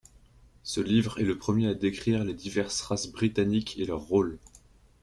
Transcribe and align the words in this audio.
Ce 0.63 0.81
livre 0.81 1.19
est 1.19 1.23
le 1.25 1.37
premier 1.37 1.67
à 1.67 1.75
décrire 1.75 2.23
les 2.23 2.33
diverses 2.33 2.81
races 2.81 3.11
britanniques 3.11 3.77
et 3.77 3.85
leur 3.85 3.99
rôle. 4.01 4.39